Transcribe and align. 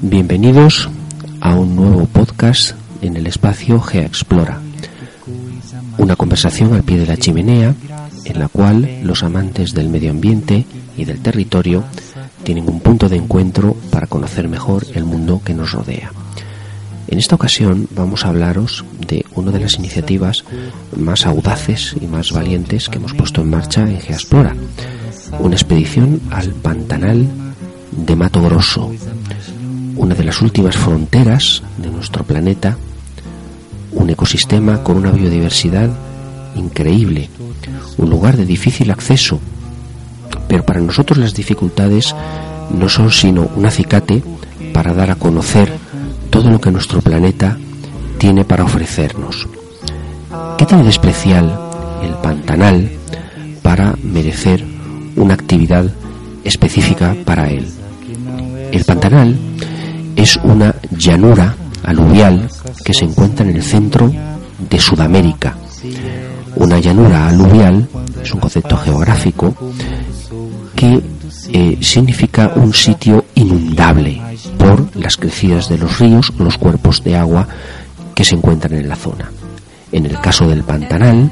Bienvenidos 0.00 0.88
a 1.40 1.54
un 1.54 1.76
nuevo 1.76 2.06
podcast 2.06 2.72
en 3.00 3.16
el 3.16 3.28
espacio 3.28 3.80
GeoExplora, 3.80 4.60
una 5.98 6.16
conversación 6.16 6.74
al 6.74 6.82
pie 6.82 6.98
de 6.98 7.06
la 7.06 7.16
chimenea 7.16 7.74
en 8.24 8.38
la 8.38 8.48
cual 8.48 9.00
los 9.04 9.22
amantes 9.22 9.74
del 9.74 9.90
medio 9.90 10.10
ambiente 10.10 10.66
y 10.96 11.04
del 11.04 11.20
territorio 11.20 11.84
tienen 12.42 12.68
un 12.68 12.80
punto 12.80 13.08
de 13.08 13.16
encuentro 13.16 13.76
para 13.90 14.08
conocer 14.08 14.48
mejor 14.48 14.84
el 14.94 15.04
mundo 15.04 15.40
que 15.44 15.54
nos 15.54 15.72
rodea. 15.72 16.10
En 17.06 17.18
esta 17.18 17.36
ocasión 17.36 17.86
vamos 17.94 18.24
a 18.24 18.30
hablaros 18.30 18.84
de 19.06 19.24
una 19.34 19.52
de 19.52 19.60
las 19.60 19.74
iniciativas 19.74 20.44
más 20.96 21.26
audaces 21.26 21.94
y 22.00 22.06
más 22.06 22.32
valientes 22.32 22.88
que 22.88 22.98
hemos 22.98 23.14
puesto 23.14 23.42
en 23.42 23.50
marcha 23.50 23.82
en 23.82 24.00
Geoexplora, 24.00 24.56
una 25.38 25.54
expedición 25.54 26.20
al 26.30 26.50
Pantanal 26.50 27.26
de 27.90 28.16
Mato 28.16 28.42
Grosso, 28.42 28.90
una 29.96 30.14
de 30.14 30.24
las 30.24 30.40
últimas 30.42 30.76
fronteras 30.76 31.62
de 31.78 31.90
nuestro 31.90 32.24
planeta, 32.24 32.76
un 33.92 34.10
ecosistema 34.10 34.82
con 34.82 34.96
una 34.96 35.10
biodiversidad 35.10 35.90
increíble, 36.56 37.28
un 37.98 38.10
lugar 38.10 38.36
de 38.36 38.46
difícil 38.46 38.90
acceso, 38.90 39.40
pero 40.48 40.64
para 40.64 40.80
nosotros 40.80 41.18
las 41.18 41.34
dificultades 41.34 42.14
no 42.70 42.88
son 42.88 43.10
sino 43.10 43.48
un 43.56 43.66
acicate 43.66 44.22
para 44.72 44.94
dar 44.94 45.10
a 45.10 45.16
conocer 45.16 45.72
todo 46.30 46.50
lo 46.50 46.60
que 46.60 46.70
nuestro 46.70 47.00
planeta 47.00 47.58
tiene 48.18 48.44
para 48.44 48.64
ofrecernos. 48.64 49.48
¿Qué 50.56 50.66
tiene 50.66 50.84
de 50.84 50.90
especial 50.90 51.58
el 52.02 52.14
Pantanal 52.22 52.90
para 53.62 53.94
merecer 54.02 54.71
una 55.16 55.34
actividad 55.34 55.90
específica 56.44 57.14
para 57.24 57.48
él? 57.48 57.66
El 58.72 58.84
Pantanal 58.84 59.36
es 60.16 60.36
una 60.36 60.74
llanura 60.96 61.54
aluvial 61.84 62.48
que 62.84 62.94
se 62.94 63.04
encuentra 63.04 63.46
en 63.48 63.56
el 63.56 63.62
centro 63.62 64.10
de 64.70 64.78
Sudamérica. 64.78 65.56
Una 66.56 66.78
llanura 66.78 67.28
aluvial 67.28 67.88
es 68.22 68.32
un 68.32 68.40
concepto 68.40 68.76
geográfico 68.76 69.54
que 70.74 71.02
eh, 71.52 71.78
significa 71.80 72.52
un 72.56 72.72
sitio 72.72 73.24
inundable 73.34 74.20
por 74.58 74.96
las 74.96 75.16
crecidas 75.16 75.68
de 75.68 75.78
los 75.78 75.98
ríos 75.98 76.32
los 76.38 76.56
cuerpos 76.56 77.02
de 77.02 77.16
agua 77.16 77.46
que 78.14 78.24
se 78.24 78.36
encuentran 78.36 78.74
en 78.74 78.88
la 78.88 78.96
zona. 78.96 79.30
En 79.90 80.06
el 80.06 80.18
caso 80.20 80.48
del 80.48 80.62
Pantanal, 80.62 81.30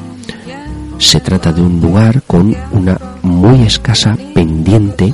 se 1.01 1.19
trata 1.19 1.51
de 1.53 1.63
un 1.63 1.81
lugar 1.81 2.23
con 2.27 2.55
una 2.73 2.99
muy 3.23 3.63
escasa 3.63 4.17
pendiente 4.35 5.13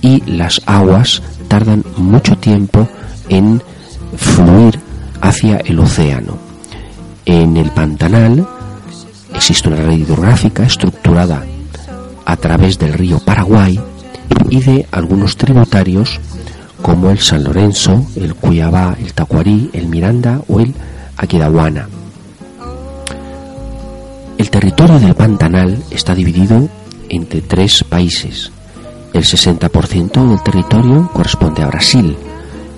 y 0.00 0.22
las 0.30 0.62
aguas 0.66 1.20
tardan 1.48 1.84
mucho 1.96 2.36
tiempo 2.36 2.88
en 3.28 3.60
fluir 4.16 4.78
hacia 5.20 5.56
el 5.58 5.80
océano. 5.80 6.38
En 7.26 7.56
el 7.56 7.70
Pantanal 7.70 8.46
existe 9.34 9.68
una 9.68 9.78
red 9.78 9.98
hidrográfica 9.98 10.62
estructurada 10.62 11.44
a 12.24 12.36
través 12.36 12.78
del 12.78 12.92
río 12.92 13.18
Paraguay 13.18 13.78
y 14.48 14.60
de 14.60 14.86
algunos 14.92 15.36
tributarios 15.36 16.20
como 16.82 17.10
el 17.10 17.18
San 17.18 17.42
Lorenzo, 17.42 18.06
el 18.14 18.34
Cuyabá, 18.36 18.96
el 19.00 19.12
Tacuarí, 19.12 19.70
el 19.72 19.88
Miranda 19.88 20.40
o 20.48 20.60
el 20.60 20.72
Aquidauana. 21.16 21.88
El 24.38 24.50
territorio 24.50 24.98
del 24.98 25.14
Pantanal 25.14 25.82
está 25.90 26.14
dividido 26.14 26.68
entre 27.08 27.40
tres 27.40 27.84
países, 27.84 28.50
el 29.14 29.22
60% 29.22 30.28
del 30.28 30.42
territorio 30.42 31.08
corresponde 31.12 31.62
a 31.62 31.68
Brasil, 31.68 32.16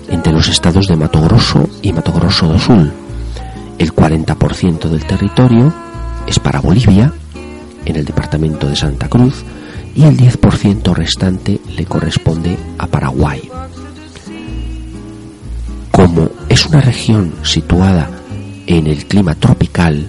entre 0.07 0.31
los 0.31 0.47
estados 0.47 0.85
de 0.85 0.95
Mato 0.95 1.19
Grosso 1.19 1.67
y 1.81 1.91
Mato 1.91 2.13
Grosso 2.13 2.47
do 2.47 2.59
Sul. 2.59 2.93
El 3.79 3.91
40% 3.91 4.87
del 4.87 5.03
territorio 5.03 5.73
es 6.27 6.37
para 6.37 6.61
Bolivia, 6.61 7.11
en 7.85 7.95
el 7.95 8.05
departamento 8.05 8.67
de 8.67 8.75
Santa 8.75 9.09
Cruz, 9.09 9.43
y 9.95 10.03
el 10.03 10.15
10% 10.15 10.93
restante 10.93 11.59
le 11.75 11.85
corresponde 11.85 12.55
a 12.77 12.85
Paraguay. 12.85 13.49
Como 15.89 16.29
es 16.49 16.67
una 16.67 16.81
región 16.81 17.33
situada 17.41 18.11
en 18.67 18.85
el 18.85 19.07
clima 19.07 19.33
tropical, 19.33 20.07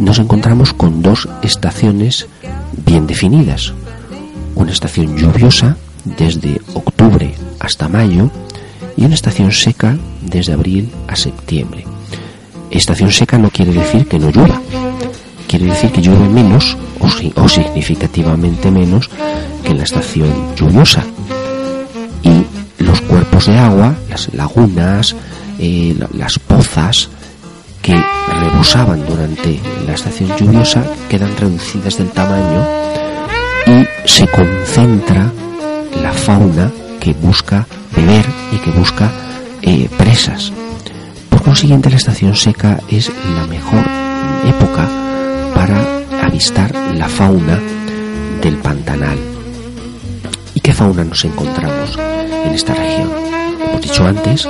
nos 0.00 0.18
encontramos 0.18 0.72
con 0.72 1.02
dos 1.02 1.28
estaciones 1.42 2.26
bien 2.86 3.06
definidas, 3.06 3.74
una 4.54 4.72
estación 4.72 5.16
lluviosa 5.16 5.76
desde 6.04 6.60
octubre 6.74 7.34
hasta 7.58 7.88
mayo 7.88 8.30
y 8.96 9.04
una 9.04 9.14
estación 9.14 9.52
seca 9.52 9.96
desde 10.22 10.54
abril 10.54 10.90
a 11.06 11.16
septiembre. 11.16 11.84
Estación 12.70 13.12
seca 13.12 13.38
no 13.38 13.50
quiere 13.50 13.72
decir 13.72 14.08
que 14.08 14.18
no 14.18 14.30
llueva, 14.30 14.60
quiere 15.46 15.66
decir 15.66 15.90
que 15.92 16.00
llueve 16.00 16.28
menos 16.28 16.76
o, 17.00 17.48
significativamente 17.48 18.70
menos 18.70 19.10
que 19.62 19.70
en 19.70 19.78
la 19.78 19.84
estación 19.84 20.32
lluviosa. 20.56 21.04
Y 22.22 22.82
los 22.82 23.00
cuerpos 23.02 23.46
de 23.46 23.58
agua, 23.58 23.94
las 24.08 24.32
lagunas, 24.32 25.14
eh, 25.58 25.94
las 26.14 26.38
pozas 26.38 27.10
que 27.82 27.94
rebosaban 28.40 29.04
durante 29.06 29.60
la 29.86 29.94
estación 29.94 30.36
lluviosa 30.36 30.84
quedan 31.08 31.36
reducidas 31.36 31.98
del 31.98 32.10
tamaño 32.10 32.66
y 33.66 34.08
se 34.08 34.26
concentra 34.28 35.30
la 36.02 36.12
fauna 36.12 36.70
que 36.98 37.12
busca 37.12 37.66
beber 37.94 38.24
y 38.52 38.56
que 38.58 38.70
busca 38.70 39.10
eh, 39.62 39.88
presas. 39.98 40.52
Por 41.28 41.42
consiguiente, 41.42 41.90
la 41.90 41.96
estación 41.96 42.34
seca 42.36 42.80
es 42.88 43.10
la 43.34 43.46
mejor 43.46 43.84
época 44.46 44.88
para 45.54 46.26
avistar 46.26 46.74
la 46.94 47.08
fauna 47.08 47.58
del 48.42 48.56
Pantanal. 48.56 49.18
¿Y 50.54 50.60
qué 50.60 50.72
fauna 50.72 51.04
nos 51.04 51.24
encontramos 51.24 51.98
en 52.44 52.52
esta 52.52 52.74
región? 52.74 53.10
Hemos 53.62 53.82
dicho 53.82 54.06
antes 54.06 54.48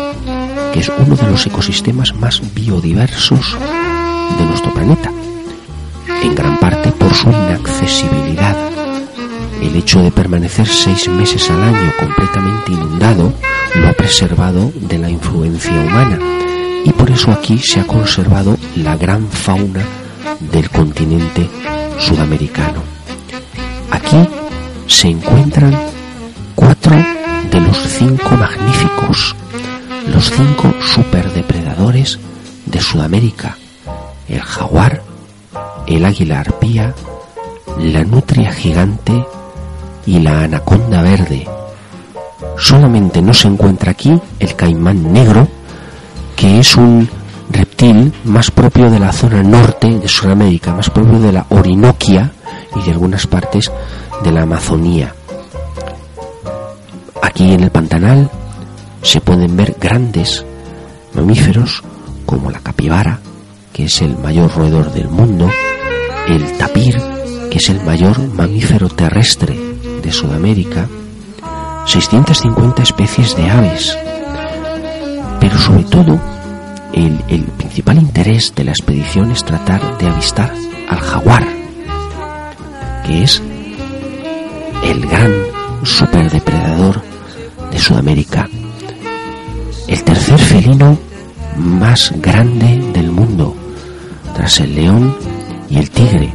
que 0.72 0.80
es 0.80 0.88
uno 0.88 1.16
de 1.16 1.30
los 1.30 1.46
ecosistemas 1.46 2.14
más 2.14 2.40
biodiversos 2.54 3.56
de 4.38 4.44
nuestro 4.46 4.72
planeta, 4.72 5.10
en 6.22 6.34
gran 6.34 6.58
parte 6.58 6.92
por 6.92 7.12
su 7.14 7.28
inaccesibilidad. 7.28 8.56
El 9.62 9.76
hecho 9.76 10.02
de 10.02 10.10
permanecer 10.10 10.66
seis 10.66 11.08
meses 11.08 11.50
al 11.50 11.62
año 11.62 11.92
completamente 11.98 12.72
inundado 12.72 13.32
lo 13.74 13.88
ha 13.88 13.92
preservado 13.92 14.72
de 14.74 14.98
la 14.98 15.10
influencia 15.10 15.72
humana. 15.72 16.18
Y 16.84 16.92
por 16.92 17.10
eso 17.10 17.30
aquí 17.30 17.58
se 17.58 17.80
ha 17.80 17.86
conservado 17.86 18.56
la 18.76 18.96
gran 18.96 19.28
fauna 19.28 19.84
del 20.52 20.70
continente 20.70 21.48
sudamericano. 21.98 22.82
Aquí 23.90 24.16
se 24.86 25.08
encuentran 25.08 25.78
cuatro 26.54 26.96
de 27.50 27.60
los 27.60 27.76
cinco 27.76 28.36
magníficos, 28.36 29.36
los 30.20 30.30
cinco 30.32 30.74
superdepredadores 30.84 32.18
de 32.66 32.78
Sudamérica, 32.78 33.56
el 34.28 34.42
jaguar, 34.42 35.00
el 35.86 36.04
águila 36.04 36.40
arpía, 36.40 36.94
la 37.78 38.04
nutria 38.04 38.52
gigante 38.52 39.24
y 40.04 40.18
la 40.18 40.42
anaconda 40.42 41.00
verde. 41.00 41.48
Solamente 42.58 43.22
no 43.22 43.32
se 43.32 43.48
encuentra 43.48 43.92
aquí 43.92 44.12
el 44.38 44.54
caimán 44.56 45.10
negro, 45.10 45.48
que 46.36 46.58
es 46.58 46.76
un 46.76 47.08
reptil 47.48 48.12
más 48.24 48.50
propio 48.50 48.90
de 48.90 49.00
la 49.00 49.12
zona 49.12 49.42
norte 49.42 49.88
de 49.88 50.06
Sudamérica, 50.06 50.74
más 50.74 50.90
propio 50.90 51.18
de 51.18 51.32
la 51.32 51.46
Orinoquia 51.48 52.30
y 52.76 52.82
de 52.82 52.90
algunas 52.90 53.26
partes 53.26 53.72
de 54.22 54.32
la 54.32 54.42
Amazonía. 54.42 55.14
Aquí 57.22 57.54
en 57.54 57.62
el 57.62 57.70
Pantanal 57.70 58.30
se 59.02 59.20
pueden 59.20 59.56
ver 59.56 59.76
grandes 59.80 60.44
mamíferos 61.14 61.82
como 62.26 62.50
la 62.50 62.60
capibara, 62.60 63.20
que 63.72 63.84
es 63.84 64.02
el 64.02 64.16
mayor 64.16 64.54
roedor 64.54 64.92
del 64.92 65.08
mundo, 65.08 65.50
el 66.28 66.58
tapir, 66.58 67.00
que 67.50 67.58
es 67.58 67.68
el 67.68 67.82
mayor 67.82 68.18
mamífero 68.34 68.88
terrestre 68.88 69.56
de 70.02 70.12
Sudamérica, 70.12 70.86
650 71.86 72.82
especies 72.82 73.36
de 73.36 73.50
aves. 73.50 73.98
Pero 75.40 75.58
sobre 75.58 75.84
todo, 75.84 76.20
el, 76.92 77.24
el 77.28 77.44
principal 77.44 77.98
interés 77.98 78.54
de 78.54 78.64
la 78.64 78.72
expedición 78.72 79.30
es 79.30 79.44
tratar 79.44 79.98
de 79.98 80.06
avistar 80.06 80.52
al 80.88 80.98
jaguar, 81.00 81.46
que 83.06 83.22
es 83.22 83.42
el 84.84 85.06
gran 85.06 85.32
superdepredador 85.82 87.02
de 87.70 87.78
Sudamérica, 87.78 88.48
el 89.90 90.04
tercer 90.04 90.38
felino 90.38 90.96
más 91.56 92.12
grande 92.16 92.80
del 92.94 93.10
mundo, 93.10 93.54
tras 94.34 94.60
el 94.60 94.74
león 94.74 95.16
y 95.68 95.78
el 95.78 95.90
tigre, 95.90 96.32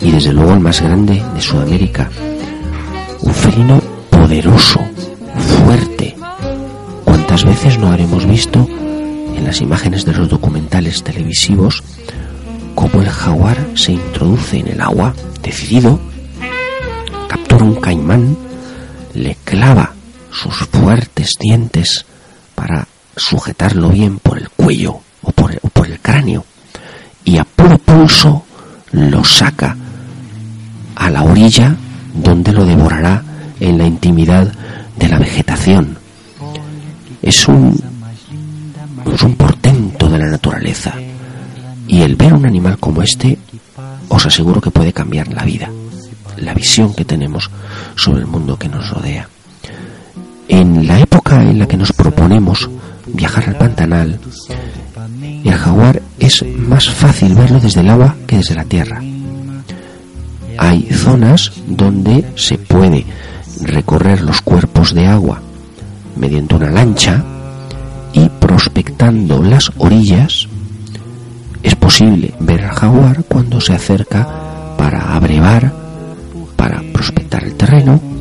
y 0.00 0.10
desde 0.12 0.32
luego 0.32 0.54
el 0.54 0.60
más 0.60 0.80
grande 0.80 1.22
de 1.34 1.40
Sudamérica 1.40 2.08
felino 3.32 3.80
poderoso, 4.08 4.80
fuerte. 5.64 6.16
¿Cuántas 7.04 7.44
veces 7.44 7.78
no 7.78 7.88
habremos 7.88 8.24
visto 8.26 8.66
en 9.36 9.44
las 9.44 9.60
imágenes 9.60 10.04
de 10.04 10.14
los 10.14 10.28
documentales 10.28 11.02
televisivos 11.02 11.82
cómo 12.74 13.02
el 13.02 13.08
jaguar 13.08 13.58
se 13.74 13.92
introduce 13.92 14.58
en 14.58 14.68
el 14.68 14.80
agua 14.80 15.14
decidido, 15.42 16.00
captura 17.28 17.64
un 17.64 17.74
caimán, 17.76 18.36
le 19.12 19.36
clava 19.44 19.92
sus 20.30 20.54
fuertes 20.54 21.34
dientes 21.38 22.06
para 22.54 22.86
sujetarlo 23.16 23.90
bien 23.90 24.18
por 24.18 24.38
el 24.38 24.48
cuello 24.50 25.00
o 25.22 25.32
por 25.32 25.52
el, 25.52 25.60
por 25.72 25.86
el 25.86 26.00
cráneo 26.00 26.44
y 27.24 27.38
a 27.38 27.44
puro 27.44 27.78
pulso 27.78 28.44
lo 28.92 29.24
saca 29.24 29.76
a 30.94 31.10
la 31.10 31.22
orilla 31.22 31.76
donde 32.14 32.52
lo 32.52 32.64
devorará 32.64 33.22
en 33.60 33.78
la 33.78 33.86
intimidad 33.86 34.52
de 34.96 35.08
la 35.08 35.18
vegetación. 35.18 35.98
Es 37.22 37.48
un, 37.48 37.80
es 39.12 39.22
un 39.22 39.34
portento 39.36 40.08
de 40.08 40.18
la 40.18 40.26
naturaleza 40.26 40.94
y 41.86 42.02
el 42.02 42.16
ver 42.16 42.34
un 42.34 42.46
animal 42.46 42.78
como 42.78 43.02
este 43.02 43.38
os 44.08 44.26
aseguro 44.26 44.60
que 44.60 44.70
puede 44.70 44.92
cambiar 44.92 45.28
la 45.28 45.44
vida, 45.44 45.70
la 46.36 46.54
visión 46.54 46.94
que 46.94 47.04
tenemos 47.04 47.50
sobre 47.96 48.20
el 48.20 48.26
mundo 48.26 48.58
que 48.58 48.68
nos 48.68 48.88
rodea. 48.90 49.28
Proponemos 52.24 52.70
viajar 53.06 53.50
al 53.50 53.56
Pantanal, 53.56 54.18
el 55.44 55.52
jaguar 55.52 56.00
es 56.18 56.42
más 56.56 56.88
fácil 56.88 57.34
verlo 57.34 57.60
desde 57.60 57.80
el 57.80 57.90
agua 57.90 58.16
que 58.26 58.38
desde 58.38 58.54
la 58.54 58.64
tierra. 58.64 59.02
Hay 60.56 60.88
zonas 60.90 61.52
donde 61.66 62.24
se 62.36 62.56
puede 62.56 63.04
recorrer 63.60 64.22
los 64.22 64.40
cuerpos 64.40 64.94
de 64.94 65.06
agua 65.06 65.42
mediante 66.16 66.54
una 66.54 66.70
lancha 66.70 67.22
y 68.14 68.30
prospectando 68.30 69.42
las 69.42 69.70
orillas 69.76 70.48
es 71.62 71.74
posible 71.74 72.32
ver 72.40 72.64
al 72.64 72.74
jaguar 72.74 73.24
cuando 73.24 73.60
se 73.60 73.74
acerca 73.74 74.26
para 74.78 75.14
abrevar, 75.14 75.70
para 76.56 76.80
prospectar 76.90 77.44
el 77.44 77.54
terreno 77.54 78.13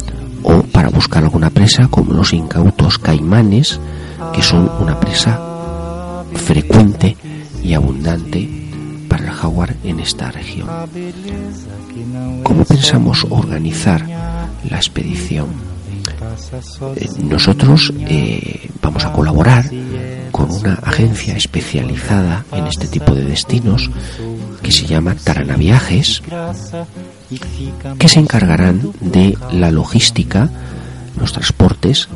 para 0.84 0.96
buscar 0.96 1.24
alguna 1.24 1.50
presa 1.50 1.88
como 1.88 2.12
los 2.12 2.34
incautos 2.34 3.00
caimanes 3.00 3.80
que 4.34 4.42
son 4.42 4.70
una 4.82 5.00
presa 5.00 5.40
frecuente 6.36 7.16
y 7.64 7.74
abundante 7.74 8.50
para 9.08 9.24
el 9.24 9.32
jaguar 9.32 9.78
en 9.86 10.02
esta 10.02 10.30
región. 10.30 10.68
¿Cómo 12.44 12.66
pensamos 12.66 13.26
organizar 13.30 14.06
la 14.70 14.76
expedición? 14.76 15.48
Eh, 16.98 17.08
nosotros 17.24 17.94
eh, 18.00 18.70
vamos 18.82 19.06
a 19.06 19.14
colaborar 19.14 19.64
con 20.32 20.52
una 20.52 20.74
agencia 20.84 21.38
especializada 21.38 22.44
en 22.52 22.68
este 22.68 22.88
tipo 22.88 23.16
de 23.16 23.24
destinos 23.24 23.90
que 24.62 24.72
se 24.74 24.86
llama 24.86 25.16
Tarana 25.16 25.56
Viajes, 25.56 26.22
que 27.98 28.08
se 28.08 28.20
encargarán 28.20 28.92
de 29.00 29.38
la 29.52 29.72
logística, 29.72 30.50
los 31.20 31.34
transportes 31.34 32.10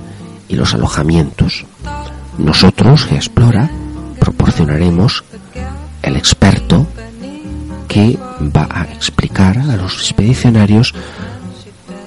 y 0.48 0.56
los 0.56 0.74
alojamientos. 0.74 1.66
Nosotros, 2.38 3.08
Explora, 3.12 3.70
proporcionaremos 4.20 5.24
el 6.02 6.16
experto 6.16 6.88
que 7.88 8.18
va 8.56 8.68
a 8.70 8.84
explicar 8.84 9.58
a 9.58 9.76
los 9.76 9.96
expedicionarios 9.96 10.94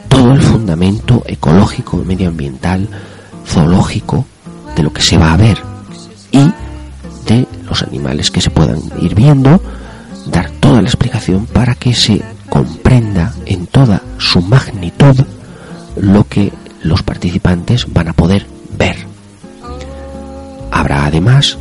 todo 0.08 0.32
el 0.32 0.42
fundamento 0.42 1.22
ecológico, 1.26 1.96
medioambiental, 1.98 2.88
zoológico 3.46 4.26
de 4.76 4.82
lo 4.82 4.92
que 4.92 5.02
se 5.02 5.18
va 5.18 5.32
a 5.32 5.36
ver 5.36 5.58
y 6.30 6.50
de 7.26 7.46
los 7.68 7.82
animales 7.82 8.30
que 8.30 8.40
se 8.40 8.50
puedan 8.50 8.80
ir 9.00 9.14
viendo, 9.14 9.60
dar 10.26 10.50
toda 10.50 10.82
la 10.82 10.88
explicación 10.88 11.46
para 11.46 11.74
que 11.74 11.94
se 11.94 12.22
comprenda 12.50 13.32
en 13.46 13.66
toda 13.66 14.02
su 14.18 14.42
magnitud 14.42 15.24
lo 15.96 16.24
que 16.24 16.52
los 16.82 17.02
participantes 17.02 17.86
van 17.90 18.08
a 18.08 18.12
poder 18.12 18.46
ver. 18.76 18.96
Habrá 20.70 21.06
además 21.06 21.56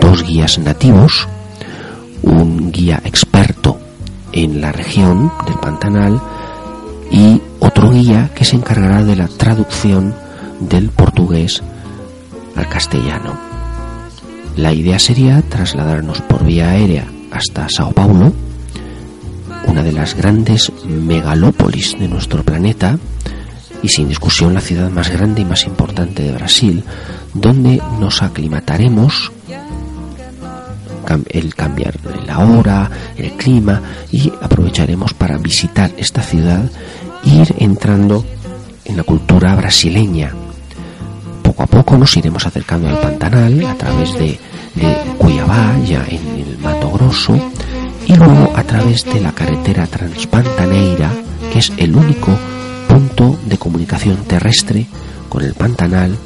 dos 0.00 0.22
guías 0.22 0.58
nativos, 0.58 1.26
un 2.22 2.70
guía 2.70 3.00
experto 3.04 3.78
en 4.32 4.60
la 4.60 4.70
región 4.72 5.32
del 5.46 5.58
Pantanal 5.58 6.20
y 7.10 7.40
otro 7.58 7.90
guía 7.90 8.30
que 8.34 8.44
se 8.44 8.56
encargará 8.56 9.02
de 9.04 9.16
la 9.16 9.28
traducción 9.28 10.14
del 10.60 10.90
portugués 10.90 11.62
al 12.56 12.68
castellano. 12.68 13.38
La 14.56 14.72
idea 14.72 14.98
sería 14.98 15.40
trasladarnos 15.42 16.20
por 16.22 16.44
vía 16.44 16.70
aérea 16.70 17.06
hasta 17.30 17.68
Sao 17.68 17.92
Paulo, 17.92 18.32
una 19.68 19.82
de 19.82 19.92
las 19.92 20.14
grandes 20.14 20.72
megalópolis 20.84 21.96
de 21.98 22.08
nuestro 22.08 22.42
planeta 22.42 22.98
y 23.82 23.88
sin 23.88 24.08
discusión 24.08 24.54
la 24.54 24.60
ciudad 24.60 24.90
más 24.90 25.10
grande 25.10 25.42
y 25.42 25.44
más 25.44 25.64
importante 25.64 26.22
de 26.22 26.32
Brasil, 26.32 26.82
donde 27.34 27.80
nos 28.00 28.22
aclimataremos 28.22 29.30
el 31.30 31.54
cambiar 31.54 31.94
la 32.26 32.38
hora, 32.40 32.90
el 33.16 33.32
clima 33.32 33.80
y 34.10 34.30
aprovecharemos 34.42 35.14
para 35.14 35.38
visitar 35.38 35.90
esta 35.96 36.22
ciudad 36.22 36.70
e 37.24 37.28
ir 37.28 37.54
entrando 37.58 38.24
en 38.84 38.96
la 38.96 39.04
cultura 39.04 39.54
brasileña. 39.54 40.32
Poco 41.42 41.62
a 41.62 41.66
poco 41.66 41.96
nos 41.96 42.16
iremos 42.16 42.46
acercando 42.46 42.88
al 42.88 43.00
Pantanal 43.00 43.64
a 43.64 43.74
través 43.74 44.12
de, 44.14 44.38
de 44.74 44.96
Cuiabá, 45.16 45.78
ya 45.86 46.04
en 46.08 46.26
el 46.40 46.58
Mato 46.58 46.90
Grosso, 46.90 47.38
y 48.08 48.16
luego 48.16 48.52
a 48.56 48.64
través 48.64 49.04
de 49.04 49.20
la 49.20 49.32
carretera 49.32 49.86
Transpantaneira, 49.86 51.10
que 51.52 51.58
es 51.58 51.70
el 51.76 51.94
único 51.94 52.36
punto 52.88 53.38
de 53.44 53.58
comunicación 53.58 54.16
terrestre 54.24 54.86
con 55.28 55.44
el 55.44 55.54
Pantanal 55.54 56.16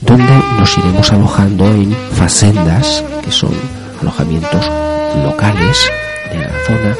donde 0.00 0.32
nos 0.58 0.78
iremos 0.78 1.12
alojando 1.12 1.66
en 1.66 1.94
facendas, 2.12 3.04
que 3.22 3.30
son 3.30 3.52
alojamientos 4.00 4.66
locales 5.22 5.90
de 6.32 6.38
la 6.38 6.50
zona, 6.66 6.96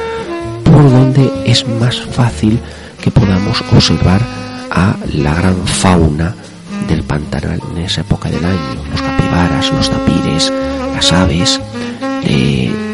por 0.63 0.91
donde 0.91 1.31
es 1.45 1.67
más 1.67 1.99
fácil 1.99 2.59
que 3.01 3.09
podamos 3.09 3.59
observar 3.73 4.21
a 4.69 4.95
la 5.13 5.33
gran 5.33 5.65
fauna 5.65 6.35
del 6.87 7.03
pantanal 7.03 7.59
en 7.71 7.83
esa 7.83 8.01
época 8.01 8.29
del 8.29 8.45
año, 8.45 8.85
los 8.91 9.01
capibaras, 9.01 9.71
los 9.73 9.89
tapires, 9.89 10.53
las 10.93 11.11
aves, 11.11 11.59
eh, 12.23 12.90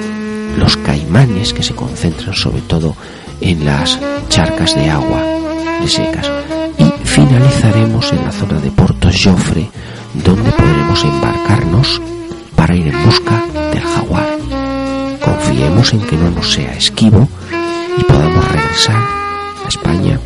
los 0.57 0.75
caimanes 0.77 1.53
que 1.53 1.63
se 1.63 1.75
concentran 1.75 2.33
sobre 2.33 2.61
todo 2.61 2.95
en 3.41 3.65
las 3.65 3.99
charcas 4.29 4.75
de 4.75 4.89
agua 4.89 5.21
de 5.81 5.87
secas 5.87 6.29
y 6.77 7.05
finalizaremos 7.05 8.11
en 8.11 8.25
la 8.25 8.31
zona 8.31 8.59
de 8.59 8.71
Porto 8.71 9.09
Joffre 9.11 9.69
donde 10.13 10.51
podremos 10.51 11.03
embarcarnos 11.03 12.01
para 12.55 12.75
ir 12.75 12.87
en 12.87 13.05
busca 13.05 13.43
del 13.71 13.83
jaguar. 13.83 14.37
Confiemos 15.23 15.93
en 15.93 16.01
que 16.01 16.17
no 16.17 16.31
nos 16.31 16.51
sea 16.51 16.73
esquivo 16.73 17.27
y 17.97 18.03
podamos 18.03 18.51
regresar 18.51 18.95
a 18.95 19.67
España 19.67 20.19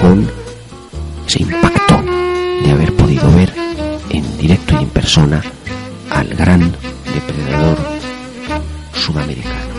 con 0.00 0.30
ese 1.26 1.42
impacto 1.42 2.02
de 2.64 2.70
haber 2.70 2.96
podido 2.96 3.30
ver 3.34 3.52
en 4.08 4.38
directo 4.38 4.74
y 4.80 4.84
en 4.84 4.90
persona 4.90 5.42
al 6.10 6.28
gran 6.28 6.72
depredador 7.14 7.99
sudamericano. 9.00 9.69